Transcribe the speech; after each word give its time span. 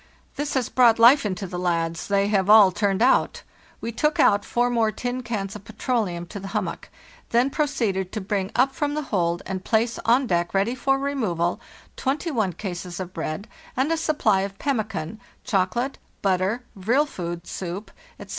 This 0.35 0.55
has 0.55 0.67
brought 0.67 0.97
life 0.97 1.27
into 1.27 1.45
the 1.45 1.59
lads; 1.59 2.07
they 2.07 2.27
have 2.29 2.49
all 2.49 2.71
turned 2.71 3.03
out. 3.03 3.43
We 3.81 3.91
took 3.91 4.19
out 4.19 4.43
4 4.43 4.71
more 4.71 4.91
tin 4.91 5.21
cans 5.21 5.55
of 5.55 5.63
petroleum 5.63 6.25
to 6.25 6.39
the 6.39 6.47
hummock, 6.57 6.89
then 7.29 7.51
pro 7.51 7.67
ceeded 7.67 8.09
to 8.09 8.19
bring 8.19 8.49
up 8.55 8.73
from 8.73 8.95
the 8.95 9.03
hold 9.13 9.43
and 9.45 9.63
place 9.63 9.99
on 10.03 10.25
deck 10.25 10.55
ready 10.55 10.73
for 10.73 10.97
removal 10.97 11.61
21 11.97 12.53
cases 12.53 12.99
of 12.99 13.13
bread, 13.13 13.47
and 13.77 13.91
a 13.91 13.95
supply 13.95 14.41
of 14.41 14.57
pem 14.57 14.77
mican, 14.79 15.19
chocolate, 15.43 15.99
butter, 16.23 16.63
'vril 16.75 17.05
food,' 17.05 17.45
soup, 17.45 17.91
ete. 18.19 18.29